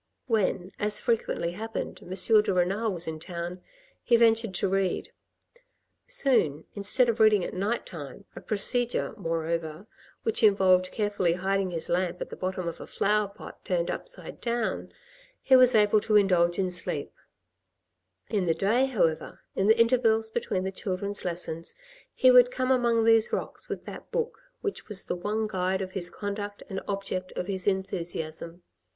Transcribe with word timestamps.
When, 0.25 0.71
as 0.79 0.99
frequently 0.99 1.51
happened, 1.51 1.99
M. 2.01 2.09
de 2.41 2.51
Renal 2.55 2.91
was 2.91 3.07
in 3.07 3.19
town, 3.19 3.61
he 4.03 4.15
ventured 4.17 4.55
to 4.55 4.67
read; 4.67 5.11
soon, 6.07 6.65
instead 6.73 7.07
of 7.07 7.19
reading 7.19 7.45
at 7.45 7.53
night 7.53 7.85
time, 7.85 8.25
a 8.35 8.41
procedure, 8.41 9.13
moreover, 9.15 9.85
which 10.23 10.41
involved 10.41 10.91
carefully 10.91 11.33
hiding 11.33 11.69
his 11.69 11.87
lamp 11.87 12.19
at 12.19 12.31
the 12.31 12.35
bottom 12.35 12.67
of 12.67 12.81
a 12.81 12.87
flower 12.87 13.27
pot 13.27 13.63
turned 13.63 13.91
upside 13.91 14.41
dowri, 14.41 14.89
he 15.39 15.55
was 15.55 15.75
able 15.75 15.99
to 16.01 16.15
indulge 16.15 16.57
in 16.57 16.71
sleep; 16.71 17.13
in 18.27 18.47
the 18.47 18.55
day, 18.55 18.85
however, 18.87 19.41
in 19.55 19.67
the 19.67 19.79
intervals 19.79 20.31
between 20.31 20.63
the 20.63 20.71
children's 20.71 21.23
lessons, 21.23 21.75
he 22.15 22.31
would 22.31 22.49
come 22.49 22.71
among 22.71 23.05
these 23.05 23.31
rocks 23.31 23.69
with 23.69 23.85
that 23.85 24.09
book 24.09 24.39
which 24.61 24.87
was 24.87 25.03
the 25.03 25.15
one 25.15 25.45
guide 25.45 25.79
of 25.79 25.91
his 25.91 26.09
conduct 26.09 26.63
and 26.71 26.81
object 26.87 27.31
of 27.33 27.45
his 27.45 27.67
enthusiasm. 27.67 28.63